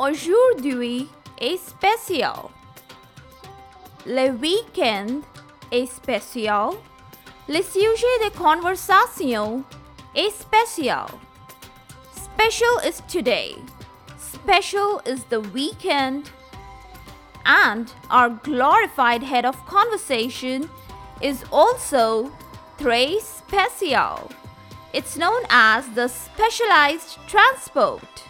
[0.00, 2.48] Aujourd'hui est spécial.
[4.06, 5.20] Le week-end
[5.70, 6.70] est spécial.
[7.46, 9.62] Le sujet de conversation
[10.14, 11.06] est spécial.
[12.14, 13.56] Special is today.
[14.16, 16.30] Special is the weekend.
[17.44, 20.70] And our glorified head of conversation
[21.20, 22.32] is also
[22.78, 24.30] très spécial.
[24.94, 28.29] It's known as the specialized transport.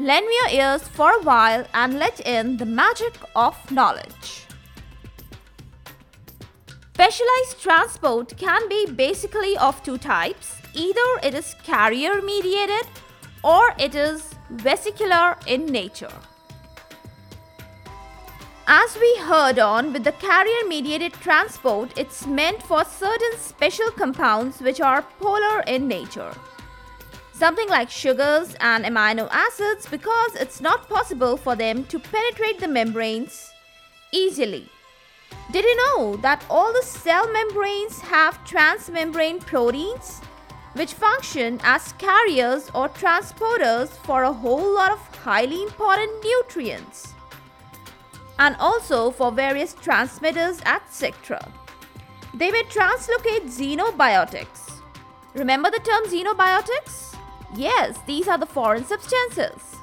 [0.00, 4.44] Lend me your ears for a while and let in the magic of knowledge.
[6.94, 12.88] Specialized transport can be basically of two types either it is carrier mediated
[13.44, 16.18] or it is vesicular in nature.
[18.66, 24.60] As we heard on with the carrier mediated transport, it's meant for certain special compounds
[24.60, 26.34] which are polar in nature
[27.34, 32.68] something like sugars and amino acids because it's not possible for them to penetrate the
[32.68, 33.50] membranes
[34.12, 34.68] easily.
[35.50, 40.20] Did you know that all the cell membranes have transmembrane proteins
[40.74, 47.14] which function as carriers or transporters for a whole lot of highly important nutrients
[48.38, 51.40] and also for various transmitters etc.
[52.32, 54.80] They may translocate xenobiotics.
[55.34, 57.13] Remember the term xenobiotics?
[57.56, 59.76] Yes, these are the foreign substances.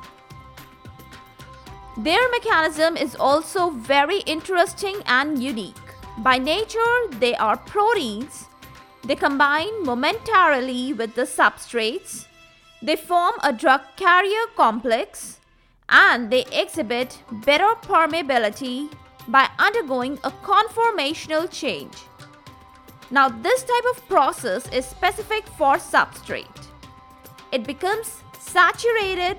[1.97, 5.75] Their mechanism is also very interesting and unique.
[6.17, 8.47] By nature, they are proteins.
[9.05, 12.25] They combine momentarily with the substrates.
[12.81, 15.39] They form a drug carrier complex
[15.87, 18.91] and they exhibit better permeability
[19.27, 21.95] by undergoing a conformational change.
[23.11, 26.70] Now, this type of process is specific for substrate
[27.51, 29.37] it becomes saturated.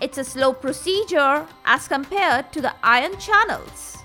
[0.00, 3.98] It's a slow procedure as compared to the ion channels.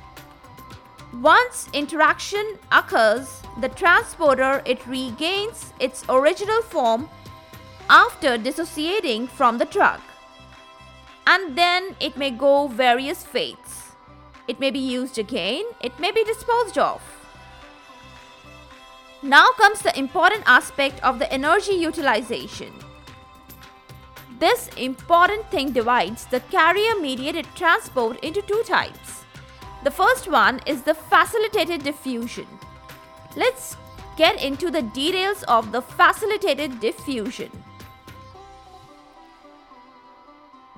[1.22, 7.10] Once interaction occurs, the transporter it regains its original form
[7.90, 10.00] after dissociating from the drug.
[11.28, 13.92] And then it may go various fates.
[14.48, 17.02] It may be used again, it may be disposed of.
[19.22, 22.74] Now comes the important aspect of the energy utilization.
[24.42, 29.24] This important thing divides the carrier mediated transport into two types.
[29.84, 32.48] The first one is the facilitated diffusion.
[33.36, 33.78] Let's
[34.18, 37.52] get into the details of the facilitated diffusion.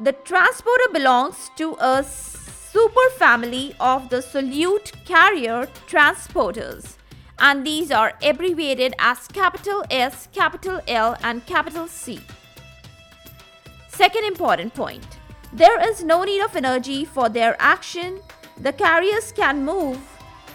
[0.02, 6.98] The transporter belongs to a superfamily of the solute carrier transporters
[7.40, 12.20] and these are abbreviated as capital S, capital L and capital C.
[13.94, 15.20] Second important point
[15.54, 18.22] there is no need of energy for their action.
[18.58, 20.00] The carriers can move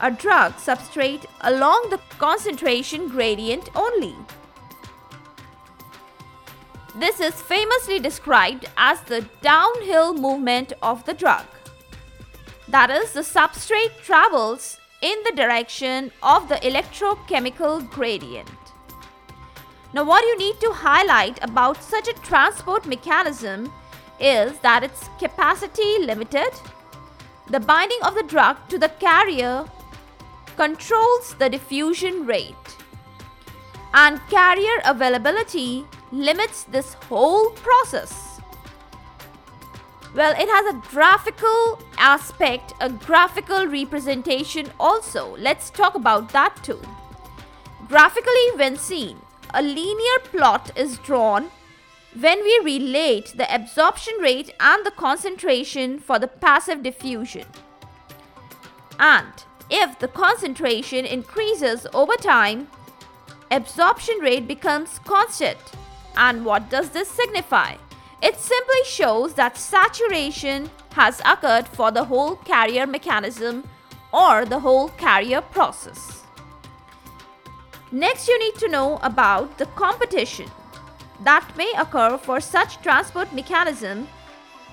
[0.01, 4.17] a drug substrate along the concentration gradient only.
[6.97, 11.47] This is famously described as the downhill movement of the drug.
[12.67, 18.51] That is, the substrate travels in the direction of the electrochemical gradient.
[19.95, 23.73] Now, what you need to highlight about such a transport mechanism
[24.21, 26.51] is that its capacity limited.
[27.49, 29.65] The binding of the drug to the carrier
[30.57, 32.77] controls the diffusion rate,
[33.95, 38.41] and carrier availability limits this whole process.
[40.15, 45.37] Well, it has a graphical aspect, a graphical representation also.
[45.37, 46.81] Let's talk about that too.
[47.89, 49.21] Graphically, when seen,
[49.55, 51.51] a linear plot is drawn
[52.19, 57.47] when we relate the absorption rate and the concentration for the passive diffusion.
[58.99, 59.33] And
[59.71, 62.69] if the concentration increases over time,
[63.51, 65.59] absorption rate becomes constant.
[66.17, 67.77] And what does this signify?
[68.21, 73.69] It simply shows that saturation has occurred for the whole carrier mechanism
[74.13, 76.25] or the whole carrier process.
[77.91, 80.51] Next, you need to know about the competition
[81.21, 84.09] that may occur for such transport mechanism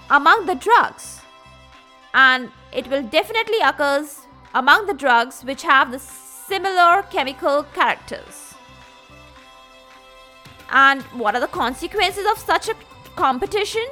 [0.09, 1.21] among the drugs
[2.13, 4.21] and it will definitely occurs
[4.53, 8.53] among the drugs which have the similar chemical characters.
[10.69, 12.75] And what are the consequences of such a
[13.15, 13.85] competition?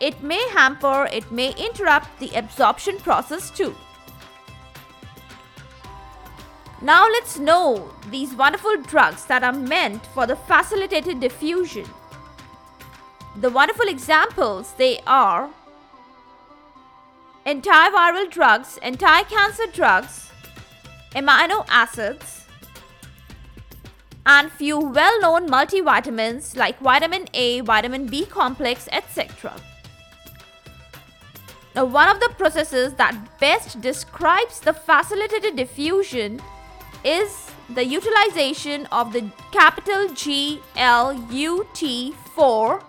[0.00, 3.74] It may hamper, it may interrupt the absorption process too.
[6.82, 11.86] Now let's know these wonderful drugs that are meant for the facilitated diffusion.
[13.36, 15.48] The wonderful examples they are
[17.46, 20.32] antiviral drugs, anti-cancer drugs,
[21.14, 22.46] amino acids,
[24.26, 29.52] and few well-known multivitamins like vitamin A, vitamin B complex, etc.
[31.76, 36.40] Now, one of the processes that best describes the facilitated diffusion
[37.04, 42.82] is the utilization of the capital GLUT4,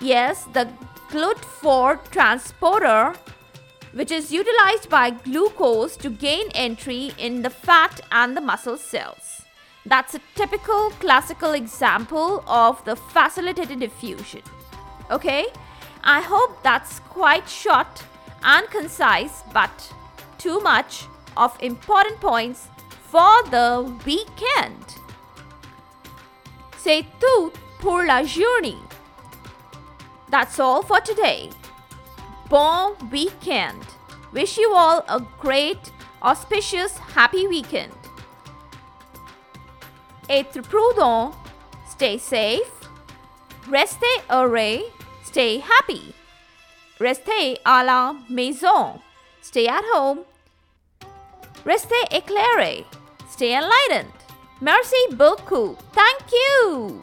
[0.00, 0.68] yes, the
[1.10, 3.14] GLUT4 transporter,
[3.92, 9.42] which is utilized by glucose to gain entry in the fat and the muscle cells.
[9.86, 14.42] That's a typical classical example of the facilitated diffusion.
[15.10, 15.46] Okay,
[16.02, 18.02] I hope that's quite short
[18.42, 19.92] and concise, but
[20.38, 21.04] too much
[21.36, 22.68] of important points
[23.14, 24.98] for the weekend.
[26.76, 28.76] C'est tout pour la journée.
[30.32, 31.50] That's all for today.
[32.48, 33.86] Bon weekend.
[34.32, 37.92] Wish you all a great, auspicious, happy weekend.
[40.28, 41.36] Être prudent,
[41.88, 42.90] stay safe.
[43.70, 44.82] Restez heureux,
[45.22, 46.12] stay happy.
[46.98, 49.00] Restez à la maison,
[49.40, 50.24] stay at home.
[51.64, 52.84] Restez éclairé,
[53.34, 54.12] stay enlightened.
[54.60, 55.76] Merci beaucoup.
[55.92, 57.00] Thank you.